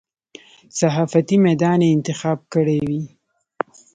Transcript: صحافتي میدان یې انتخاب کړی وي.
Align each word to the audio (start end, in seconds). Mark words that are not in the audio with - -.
صحافتي 0.79 1.37
میدان 1.47 1.79
یې 1.85 1.89
انتخاب 1.95 2.39
کړی 2.53 2.79
وي. 2.87 3.03